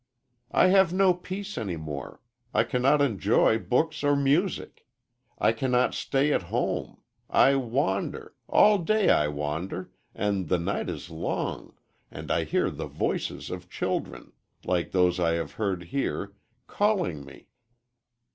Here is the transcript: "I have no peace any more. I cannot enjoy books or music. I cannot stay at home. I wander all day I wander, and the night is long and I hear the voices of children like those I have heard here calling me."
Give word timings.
"I 0.49 0.69
have 0.69 0.91
no 0.91 1.13
peace 1.13 1.59
any 1.59 1.77
more. 1.77 2.21
I 2.55 2.63
cannot 2.63 3.03
enjoy 3.03 3.59
books 3.59 4.03
or 4.03 4.15
music. 4.15 4.87
I 5.37 5.51
cannot 5.51 5.93
stay 5.93 6.33
at 6.33 6.41
home. 6.41 7.01
I 7.29 7.53
wander 7.55 8.33
all 8.49 8.79
day 8.79 9.09
I 9.11 9.27
wander, 9.27 9.91
and 10.15 10.49
the 10.49 10.57
night 10.57 10.89
is 10.89 11.11
long 11.11 11.73
and 12.09 12.31
I 12.31 12.45
hear 12.45 12.71
the 12.71 12.87
voices 12.87 13.51
of 13.51 13.69
children 13.69 14.31
like 14.65 14.89
those 14.89 15.19
I 15.19 15.33
have 15.33 15.51
heard 15.61 15.83
here 15.93 16.33
calling 16.65 17.23
me." 17.23 17.49